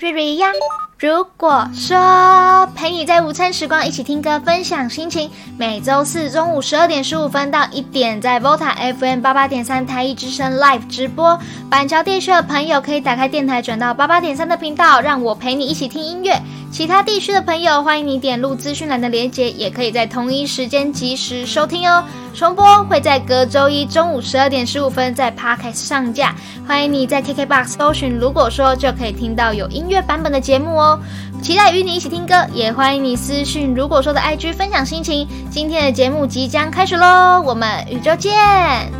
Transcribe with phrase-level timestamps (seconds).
[0.00, 0.50] 瑞瑞呀。
[1.00, 11.40] 如果说陪你在午餐时光一起听歌分享心情，每周四中午十二点十五分到一点，在 VOTA FM 八八点三台一之声 Live 直播。
[11.70, 16.38] 板桥地区的朋友可以打开电台转到八八点三的频道，让我陪你一起听音乐。
[16.70, 22.04] 其他地区的朋友，欢迎你点入资讯栏的链接，也可以在同一时间及时收听哦。
[22.32, 26.32] 重播会在隔周一中午十二点十五分在 Podcast 上架，
[26.68, 30.89] 欢迎你在 KKBOX 搜寻，如果说就可以听到有音乐版本的节目哦。
[31.42, 35.26] 期待与你一起听歌，也欢迎你私讯，如果说的 IG 分享心情。
[35.50, 38.99] 今天的节目即将开始喽，我们宇宙见。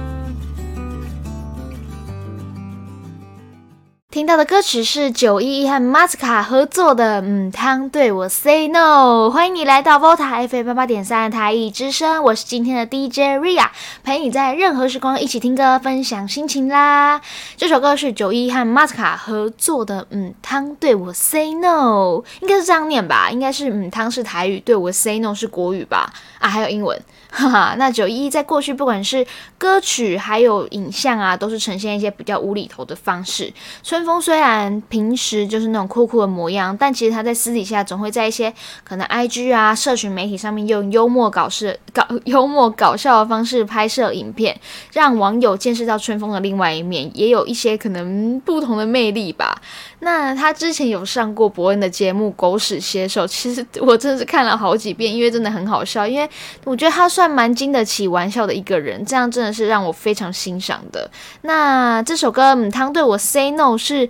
[4.10, 13.68] 听到的歌曲是九一一和马斯卡合作的《嗯汤对我 Say No》，欢迎你来到 Volta FM 八八点三台艺之声，我是今天的 DJ Ria，
[14.02, 17.20] 陪你在任何时光一起听歌，分享心情啦。
[17.56, 23.30] 这首歌是九一一和马斯卡合作的《嗯汤对我 Say No》，应该是这样念吧？
[23.30, 26.12] 应该是嗯汤是台语，对我 Say No 是国语吧？
[26.40, 27.01] 啊，还有英文。
[27.32, 29.24] 哈哈，那九一在过去不管是
[29.56, 33.52] 歌曲还有影像啊，都是呈现一些比较无厘头的方式。
[33.84, 38.50] 春风虽然平时就是那种酷酷的模样，但其实他在私底下总会在一些
[38.82, 44.58] 可能 I G 啊、社群媒体上面用幽默搞事、搞 幽默搞笑的方式拍摄影片，
[44.94, 49.60] 让网友见识到春风的另外一面，也有一些可能不同的魅力吧。
[50.02, 56.06] 那他之前有上过伯恩的节目《狗屎写手》，其实我真的是看了好几遍，因为真的很好笑。
[56.06, 56.26] 因为
[56.64, 61.10] 我觉得他算蛮经得起玩笑的一个人，这样真的是让我非常欣赏的。
[61.42, 64.09] 那这首歌《母汤对我 Say No》是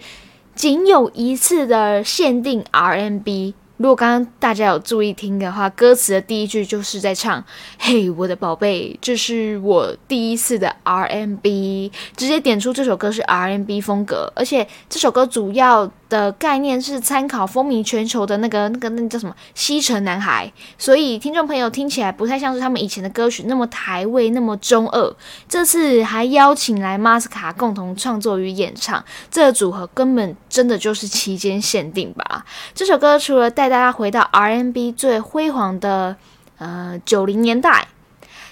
[0.55, 3.55] 仅有一次的限定 RMB。
[3.79, 7.43] 如果刚刚大家有注意听的话，歌词的第一句就是在唱
[7.81, 15.91] ：“嘿，我的宝贝，这是我第一次的 RMB。”直接点出这首歌是 RMB 风格，而且这首歌主要。
[16.11, 25.17] 的概念是参考风靡全球的那个、那个、那叫什么《西城男孩》，所以听众朋友听起来不太像是他们以前的歌曲那么台味、那么中二。
[25.49, 32.45] 这次还邀请来马斯卡共同创作与演唱，这个组合根本真的就是期间限定吧？
[32.75, 36.17] 这首歌除了带大家回到 R&B 最辉煌的
[36.59, 37.87] 呃九零年代，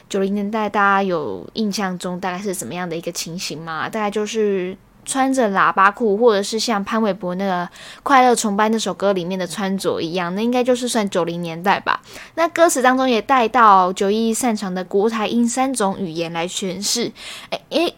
[0.09, 3.89] 九零年代大家有印象中大概是怎么样的一个情形吗？
[3.89, 4.77] 大概就是。
[5.09, 7.65] 穿着喇叭裤，或者是像潘玮柏那个
[8.03, 12.01] 《快乐崇拜》那首歌里面的穿着一样，那应该就是算九零年代吧。
[12.35, 17.11] 那歌词当中也带到九一擅长的国台音三种语言来诠释，
[17.51, 17.95] 诶诶。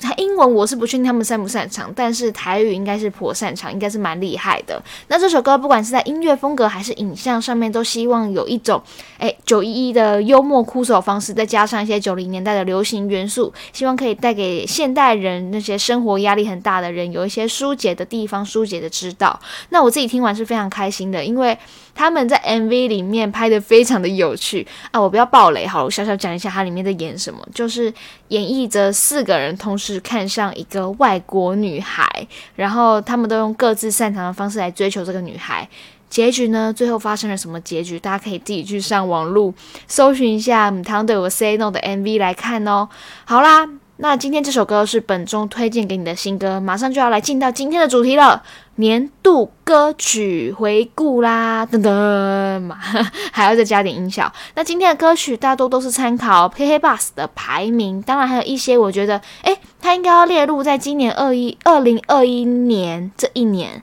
[0.00, 4.82] 他英文我是不确定他们擅不擅长，但是台语应该是颇擅长，应该是蛮厉害的。
[5.08, 8.82] 那这首歌不管是在音乐风格还是影像上面，都希望有一种
[9.18, 19.38] 诶九一一的幽默哭手方式，再加上一些九零年代的流行元素，希望可以带给现代人那些生活压力很大的人有一些疏解的地方、疏解的知道。
[19.70, 21.56] 那我自己听完是非常开心的，因为。
[21.96, 25.00] 他们在 MV 里面拍的非常的有趣啊！
[25.00, 27.84] 我不要爆雷，好，我小小讲一下它里面在演什么，就是
[28.30, 35.68] 演绎着四个人同时是看上一个外国女孩，然后他们都用各自擅长的方式来追求这个女孩。
[36.08, 36.72] 结局呢？
[36.72, 37.98] 最后发生了什么结局？
[37.98, 39.52] 大家可以自己去上网路
[39.88, 42.88] 搜寻一下《汤对我 Say No》的 MV 来看哦。
[43.24, 43.68] 好啦。
[43.98, 48.42] 那今天这首歌是本中推荐给你的新歌，马上就要来进到今天的主题了，
[48.74, 52.76] 年度歌曲回顾啦，噔噔嘛，
[53.30, 54.32] 还要再加点音效。
[54.56, 63.80] 那今天的歌曲大多都是参考 KK Bus 的排名，当然还有一些我觉得，诶，它应该要列入在今年二一二零二一年这一年，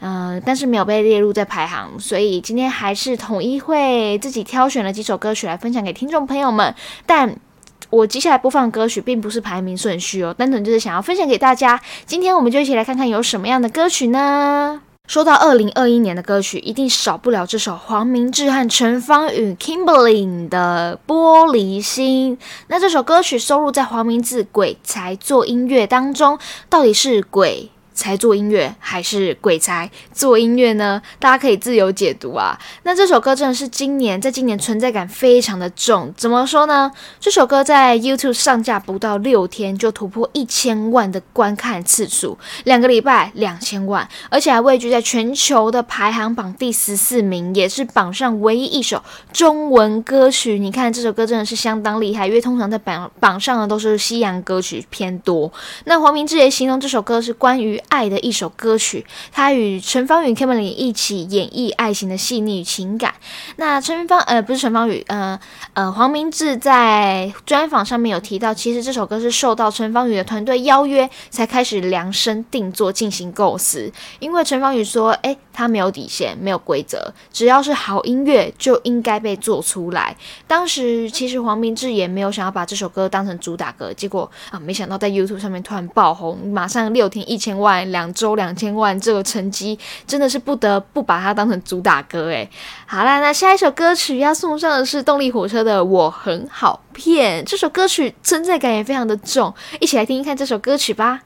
[0.00, 6.74] 嗯，但是没有被列入在排行，所以今天还是统一会自己挑选了几首歌曲来分享给听众朋友们，
[7.06, 7.36] 但。
[7.90, 11.80] 我接下来播放歌曲并不是排名顺序哦，单纯就是想要分享给大家。
[12.04, 14.80] 今天我们就一起来看看有什么样的歌曲呢？
[15.06, 22.36] 说到二零二一年的歌曲，一定少不了这首黄明志和陈芳宇 Kimberly 的《玻璃心》。
[22.66, 26.36] 那这首歌曲收录在黄明志鬼才做音乐当中，
[26.68, 27.70] 到底是鬼？
[27.96, 31.00] 才做音乐还是鬼才做音乐呢？
[31.18, 32.56] 大家可以自由解读啊。
[32.82, 36.12] 那这首歌真的是今年，在今年存在感非常的重。
[36.16, 36.92] 怎么说呢？
[37.18, 49.02] 这首歌在 YouTube 上架不到六天就突破一千万的观看次数，两个礼拜两千万，而且还位居在全球的排行榜第十四名，也是榜上唯一一首
[49.32, 50.58] 中文歌曲。
[50.58, 55.50] 你看这首歌真的是相当厉害，因为通常在榜榜上的都是西洋歌曲偏多。
[55.86, 57.82] 那黄明志也形容这首歌是关于。
[57.88, 59.04] 爱的一首歌曲。
[59.32, 63.14] 他与陈芳宇、Kimberly 一起演绎爱情的细腻与情感。
[63.56, 65.38] 那陈芳呃不是陈芳宇呃
[65.74, 73.92] 呃黄明志在专访上面有提到，其实这首歌是受到陈芳宇的团队邀约才开始量身定做进行构思。
[74.18, 80.16] 因为陈芳宇说，哎，他没有底线，没有规则，只要是好音乐就应该被做出来。
[80.46, 92.48] 当时其实黄明志也没有想要把这首歌当成主打歌，结果啊，没想到在 YouTube 上面突然爆红，马上六天一千万，两周两千万，这个成绩真的是不得不把它当成主打歌诶，
[92.86, 101.20] 好啦，那下一首歌曲要送上的是动力火车的《我很好骗》，这首歌曲存在感也非常的重，一起来听一看这首歌曲吧。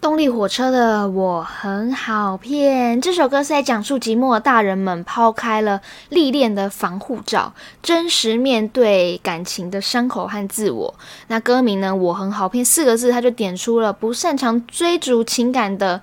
[0.00, 7.52] 动力火车的我很好骗，这首歌是在讲述寂寞的大人们抛开了历练的防护罩，
[7.82, 10.94] 真实面对感情的伤口和自我。
[11.26, 11.94] 那歌名呢？
[11.94, 16.00] 我很好骗四个字，他就点出了不擅长追逐情感的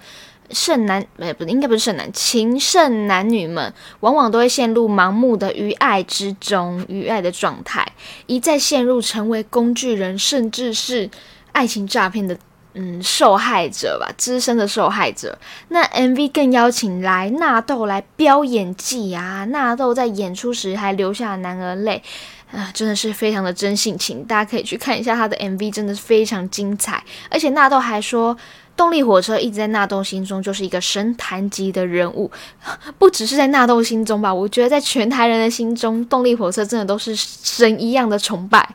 [0.51, 7.83] 剩男，呃，不应该不是剩男，情圣男女们，往往都会陷入盲目的于爱之中，于爱的状态，
[8.27, 11.09] 一再陷入成为工具人，甚至是
[11.51, 12.37] 爱情诈骗的。
[12.79, 15.35] 嗯，受害者吧，资深的受害者。
[15.69, 19.45] 那 MV 更邀请来纳豆来飙演技啊！
[19.45, 22.03] 纳豆在演出时还流下男儿泪，
[22.51, 24.23] 啊，真的是非常的真性情。
[24.23, 27.03] 大家可以去看一下他的 MV，真的是非常精彩。
[27.31, 28.37] 而且纳豆还说，
[28.75, 32.31] 动力火车一直在纳豆心中就是一个神坛级的人物，
[32.99, 34.31] 不只是在纳豆心中吧？
[34.31, 38.69] 我觉得在全台人的心中，动力火车真的都是神一样的崇拜。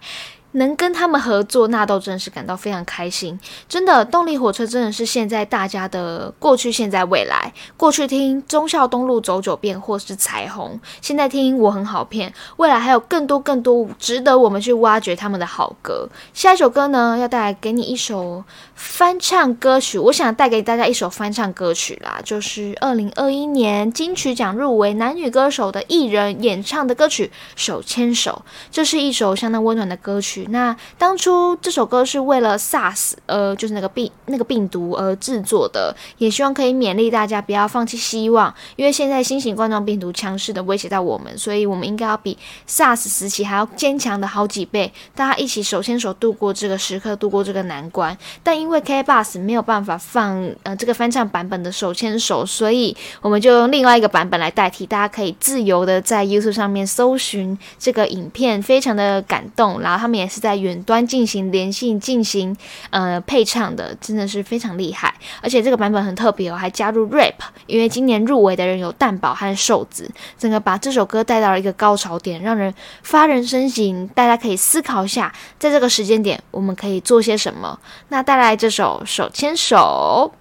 [0.53, 3.39] 能跟他们合作，纳豆真是感到非常开心。
[3.69, 7.53] 真的，动力火车真的是现在大家的过去、现在、未来。
[7.77, 12.33] 过去听忠孝东路走九遍，或是彩虹；现在听我很好骗。
[12.57, 16.09] 未来还有更多更多值得我们去挖掘他们的好歌。
[16.35, 18.45] 下一首歌呢，要带来给你一首
[18.75, 19.99] 翻唱歌曲。
[19.99, 27.27] 我想带给大家一首翻唱歌曲啦，就是二零二一年金曲奖入围男女歌手的艺人演唱的歌曲
[27.57, 28.43] 《手牵手》。
[28.71, 30.42] 这是一首相当温暖的歌曲。
[30.51, 42.37] 那当初这首歌是为了 SARS，呃，就是那个病那个病毒而制作的，也希望可以勉励大家不要放弃希望，因为现在新型冠状病毒强势的威胁到我们，所以我们应该要比
[42.69, 48.17] SARS 时期还要坚强的好几倍，大家一起手牵手度过这个时刻，度过这个难关。
[48.43, 60.32] 但因为 K Bus 没有办法放呃这个翻唱版本的手牵手，所以我们就用另外一个版本来代替，大家可以自由的在 YouTube 上面搜寻这个影片，非常的感动，然后他们也。
[60.33, 62.57] 是在远端进行连线、进行
[62.89, 65.15] 呃配唱的，真的是非常厉害。
[65.43, 67.35] 而且这个版本很特别哦，还加入 rap，
[67.67, 74.09] 因为今年入围的人有蛋堡和瘦子，整个把这首歌带到了一个高潮点，让人发人深省。
[74.15, 77.79] 大家可以思考一下，在这个时间点我们可以做些什么。
[78.09, 80.33] 那带来这首《手牵手》。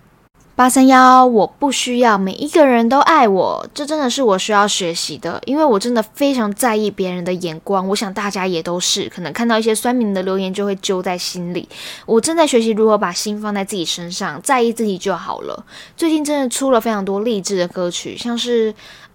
[0.62, 7.88] 八三幺，我不需要每一个人都爱我，这真的是我需要学习的，因为我真的非常在意别人的眼光。
[7.88, 11.68] 我想大家也都是，可能看到一些酸民的留言就会揪在心里。
[12.06, 15.66] 我正在学习如何把心放在自己身上，在意自己就好了。
[15.98, 18.72] 最近真的出了非常多励志的歌曲，像是。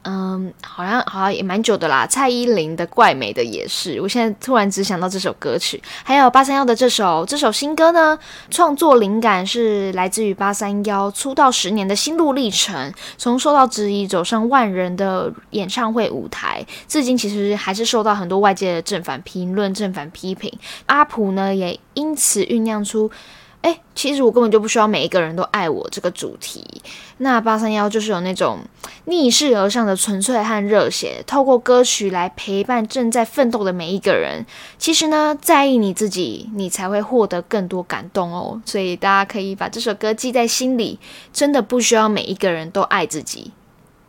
[0.09, 2.07] 嗯，好像好像也蛮久的啦。
[2.07, 5.83] 蔡依林的《怪美的》也是，我现在突然只想到这首歌曲。
[6.05, 8.17] 还有八三幺的这首这首新歌呢，
[8.49, 20.53] 创作灵感是来自于八三幺出到十年的心路历程，从受到质疑走上万人的演唱会舞台，至今其实还是受到很多外界的正反评论、正反批评。
[20.87, 23.09] 阿普呢，也因此酝酿出。
[23.63, 26.65] 哎，其实我根本就不需要每一个人都爱我这个主题。
[27.19, 28.61] 那八三幺就是有那种
[29.07, 34.45] 逆势而上的纯粹和热血，透过歌曲来陪伴正在奋斗的每一个人。
[34.79, 38.61] 其实呢，在意你自己，你才会获得更多感动哦。
[38.65, 41.01] 所以大家可以把这首歌记在心里，
[41.33, 43.53] 真的不需要每一个人都爱自己，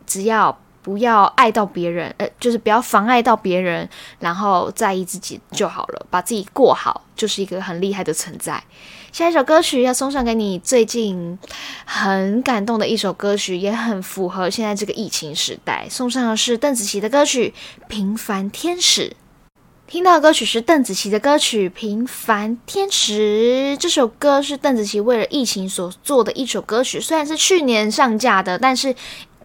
[0.06, 0.58] 只要。
[0.80, 3.86] 不要爱到别人，呃，就是不要妨碍到别人，
[4.20, 8.62] 然后在意自己就好了，把自己过好，就是一个很厉害的存在。
[9.10, 11.38] 下一首歌曲要送上给你，最近
[11.84, 15.86] 很感动的一首歌曲，也很符合现在这个疫情时代。
[15.90, 17.54] 送上的是邓紫棋的歌曲
[17.88, 19.08] 《平凡天使》。
[19.86, 23.74] 听到的歌曲是邓紫棋的歌曲《平凡天使》。
[23.80, 28.94] 这首歌是邓紫棋为了疫情所做的一首歌曲，虽然是去年上架的，但是。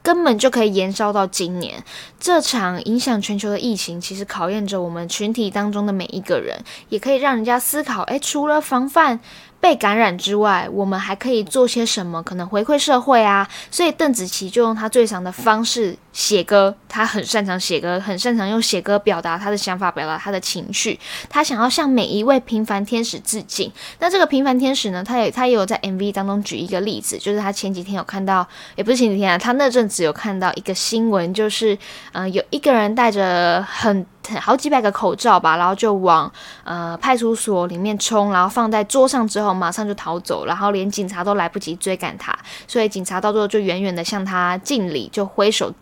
[0.04, 1.82] 根本就可以延烧到今年。
[2.20, 9.22] 这场影响全球的疫情，其实考验着我们群体当中的每一个人，也可以让人家思考：诶，除了防范
[9.64, 12.22] 被感染之外，我们还可以做些什么？
[12.22, 13.48] 可能回馈社会啊。
[13.72, 20.98] 所以邓紫棋就用她最常的方式写歌，他很擅长写歌，很擅长用写歌表达他的想法，表达他的情绪。
[21.28, 23.70] 他想要向每一位平凡天使致敬。
[24.00, 25.04] 那这个平凡天使呢？
[25.04, 31.78] 他也他也有在 MV 当中举一个例子，就是他前几天有看到，也不是前几天啊，他那阵子有看到一个新闻，就是
[32.14, 34.40] 嗯，有一个人带着很很。
[34.40, 36.32] 好几百个口罩吧，然后就往
[36.64, 45.74] 呃派出所里面冲，然后放在桌上之后，马上就逃走，然后连警察都来不及追赶他，所以警察到最后就远远的向他敬礼，就挥手。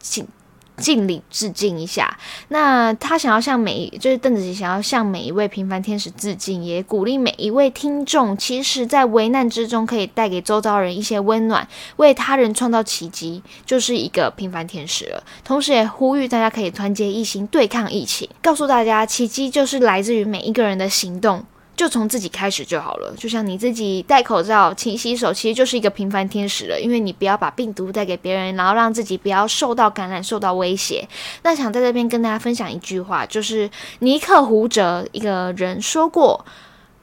[0.77, 2.17] 敬礼致敬一下。
[2.47, 15.23] 那他想要向每，就是邓紫棋想要向每一位平凡天使致敬，也鼓励每一位听众，其实，在危难之中可以带给周遭人一些温暖，为他人创造奇迹，就是一个平凡天使了。
[15.43, 21.45] 同时，也呼吁大家可以团结一心对抗疫情，告诉大家，奇迹就是来自于每一个人的行动。
[21.75, 26.79] 就从自己开始就好了，就像你自己戴口罩、勤洗手，其实就是一个平凡天使了。
[26.79, 31.07] 因为你不要把病毒带给别人，然后让自己不要受到感染、受到威胁。
[31.41, 33.67] 那想在这边跟大家分享一句话，就是
[33.99, 36.45] 尼克胡哲一个人说过：“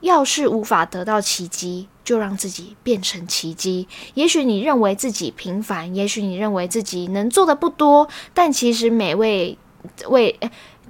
[0.00, 9.58] 要是无法得到奇迹，就让自己变成奇迹。”也许你认为自己平凡，也许你认为自己能做的不多，但其实每位
[10.08, 10.38] 为，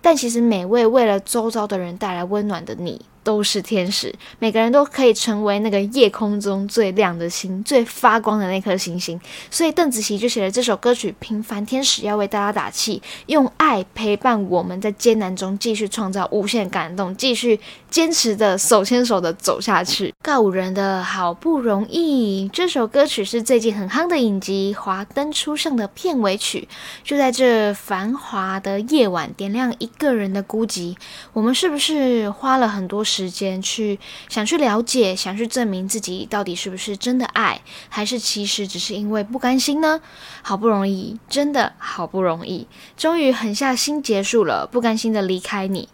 [0.03, 3.01] 但其实每位为了周遭的人带来温暖的你。
[3.23, 9.21] 都是天使，每个人都可以成为那个夜空中最亮的星、最发光的那颗星星。
[9.51, 17.61] 所以邓紫棋就写了这首歌曲《平凡天使》，要为大家打气，用爱陪伴我们在艰难中继续创造无限感动，继续
[17.91, 20.15] 坚持的手牵手的走下去。
[20.23, 26.67] 告五人的好不容易，这首歌曲是最近很夯的影集《华灯初上》的片尾曲。
[27.05, 30.97] 就在这繁华的夜晚，点亮一个人的孤寂。
[31.33, 33.18] 我们是不是花了很多时？
[33.19, 33.99] 时间去
[34.29, 40.01] 想去了解，想去证明自己到底是不是真的爱，还是其实只是因为不甘心呢？
[40.43, 45.89] 好不容易，真的好不容易，终于狠下心结束了，不甘心的离开你。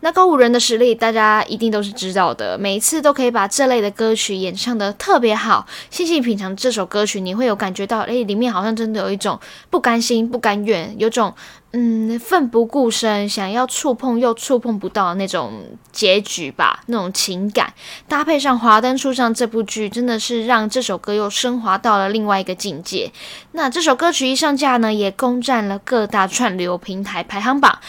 [0.00, 5.66] 那高五人的实力，大家一定都是知道的，每一次都可以把这类的歌曲演唱的特别好。
[5.90, 9.38] 细细品尝这首歌曲，你会有感觉到，诶，里面好像真的有一种
[9.70, 11.34] 不甘心、不甘愿，有种
[11.72, 15.52] 嗯奋不顾身，想要触碰又触碰不到的那种
[15.90, 17.74] 结局吧，那种情感。
[18.06, 23.10] 搭配上《华灯初上》这部剧，真的是让这首歌又升华到了另外一个境界。
[23.50, 27.80] 那这首歌曲一上架呢，也攻占了各大串流平台排行榜。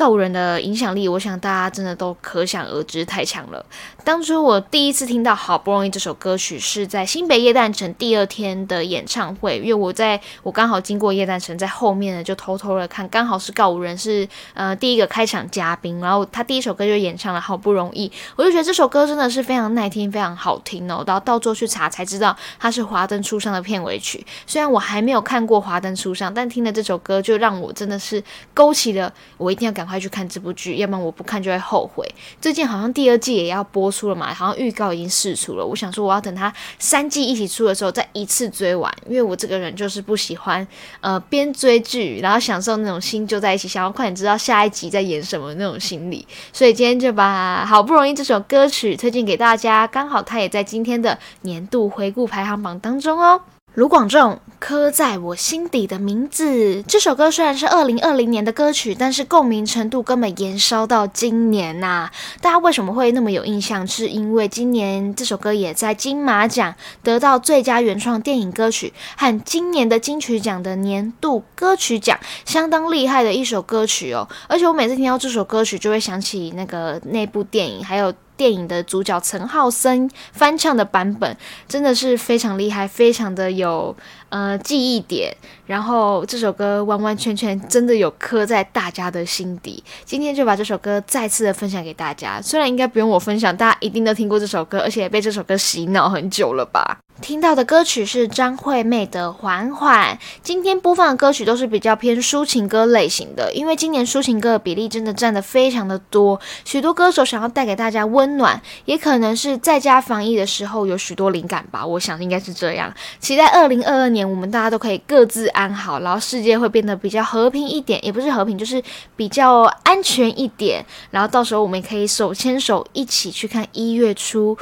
[0.00, 3.62] 告五人的影响力，我想大家真的都可想而知，太强了。
[4.02, 21.04] 当初我第一次听到《好不容易》这首歌曲，是在新北夜诞城第二天的演唱会，因为我在我刚好经过夜诞城，在后面呢就偷偷的看，刚好是告五人是呃第一个开场嘉宾，然后他第一首歌就演唱了《好不容易》，我就觉得这首歌真的是非常耐听，非常好听哦。
[21.06, 24.26] 然后到最后去查才知道，它是《华灯初上》的片尾曲。
[24.46, 32.06] 虽然我还没有看过《华灯初上》，但听了这首歌，就让我真的是勾起了我一定要赶快快去看这部剧，要不然我不看就会后悔。
[32.40, 35.66] 最近好像第二季也要播出了嘛，好像预告已经释出了。
[35.66, 40.66] 我想说，我要等它三季一起出的时候再一次追完，因为我这个人就是不喜欢
[41.00, 46.26] 呃边追剧然后享受那种心就在一起，想要快点知道下一集在演什么那种心理。
[46.52, 53.40] 所以今天就把好不容易这首歌曲推荐给大家，刚好它也在今天的年度回顾排行榜当中哦。
[53.74, 62.10] 卢广仲刻在我心底的名字这首歌虽然是二零二零年的歌曲，但是共鸣程度根本延烧到今年呐！
[62.40, 63.86] 大家为什么会那么有印象？
[63.86, 66.74] 是因为今年这首歌也在金马奖
[67.04, 74.28] 得到最佳原创电影歌曲和今年的金曲奖的年度歌曲奖，相当厉害的一首歌曲哦！
[74.48, 78.12] 而且我每次听到这首歌曲，就会想起那个那部电影，还有。
[78.40, 81.36] 电影的主角陈浩森翻唱的版本
[81.68, 83.94] 真的是非常厉害，非常的有
[84.30, 85.36] 呃记忆点。
[85.66, 89.84] 然后这首歌完完全全真的有刻在大家的心底。
[90.04, 92.42] 今天就把这首歌再次的分享给大家。
[92.42, 96.98] 虽然应该不用我分享，大家一定都听过这首歌，而且也被这首歌洗脑很久了吧。
[97.20, 100.16] 听到的歌曲是张惠妹的《缓缓》。
[100.42, 106.40] 今天播放的歌曲都是比较偏抒情歌类型的，因为今年抒情歌的比例真的占的非常的多。
[106.64, 111.84] 许多歌手想要带给大家温暖，也可能是在家防疫的时候有许多灵感吧。
[111.84, 112.92] 我想应该是这样。
[113.20, 118.82] 期待二零二二年，我们大家都可以各自安好，然后世界会变得比较和平一点，也不是和平，就是
[119.16, 120.84] 比较安全一点。
[121.10, 124.56] 然后到时候我们可以手牵手一起去看一月初。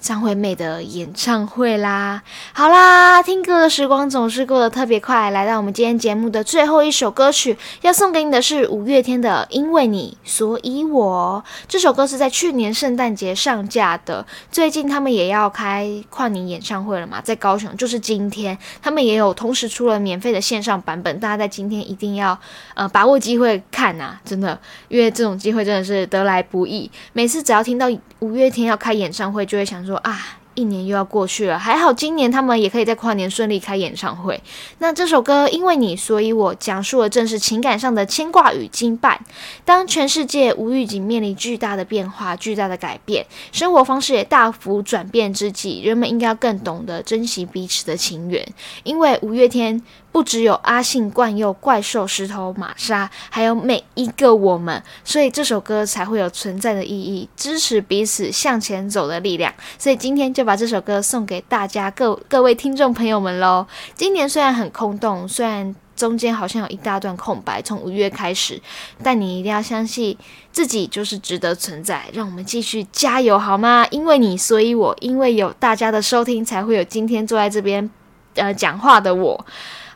[0.00, 2.22] 张惠妹的演唱会啦！
[2.52, 5.30] 好啦，听歌的时光总是过得特别快。
[5.30, 11.42] 来到我们今天节目的最后一首歌曲，要送给你的是五月天的《因为你所以我》。
[11.66, 14.24] 这首歌是在去年圣诞节上架的。
[14.52, 22.38] 最近他们也要开跨年演唱会了嘛，在高雄，就是今天他们也有同时出了免费的线上版本，大家在今天一定要
[22.74, 24.56] 呃把握机会看呐，真的，
[24.88, 26.88] 因为这种机会真的是得来不易。
[27.12, 27.86] 每次只要听到
[28.20, 29.87] 五月天要开演唱会，就会想。
[29.88, 34.40] 说啊，一年又要过去了，还好今年他们也可以在跨年顺利开演唱会。
[34.78, 39.16] 那这首歌因为你，所以我讲述的正是情感上的牵挂与羁绊。
[39.64, 48.46] 当全世界无预警面临巨大的变化、巨大的改变，生活方式也大幅转变之际，人们应该要更懂得珍惜彼此的情缘。
[48.84, 49.82] 因为五月天。
[50.10, 59.52] 不只有阿信、冠佑、怪兽、石头、玛莎，还有每一个我们，所以这首歌才会有存在的意义，支持彼此向前走的力量。
[59.78, 63.66] 所以今天就把这首歌送给大家各各位听众朋友们喽。
[63.94, 68.60] 今年虽然很空洞，虽然中间好像有一大段空白，从五月开始，
[69.02, 70.16] 但你一定要相信
[70.50, 72.06] 自己就是值得存在。
[72.12, 73.86] 让我们继续加油好吗？
[73.90, 77.88] 因为你，所以我，因为有大家的收听，才会有今天坐在这边
[78.34, 79.46] 呃讲话的我。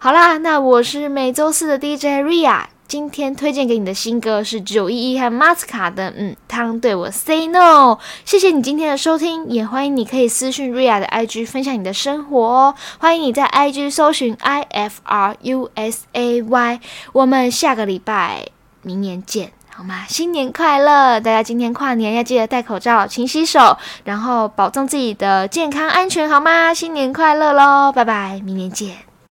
[0.02, 7.94] 好啦，那我是每周四的 DJ Ria，今天推荐给你的新歌是九一一和马斯卡的《嗯汤对我 Say No》。
[8.24, 12.74] 谢谢你今天的收听，也欢迎你可以私讯 Ria 的 IG 分享你的生活哦。
[12.98, 16.80] 欢迎你在 IG 搜寻 I F R U S A Y。
[17.12, 18.48] 我们下个礼拜
[18.82, 20.04] 明年见，好吗？
[20.08, 21.20] 新年快乐！
[21.20, 26.74] 大家今天跨年要记得戴口罩、勤洗手，然后保重自己的健康安全，好吗？
[26.74, 27.92] 新年快乐喽！
[27.92, 29.11] 拜拜，明年见。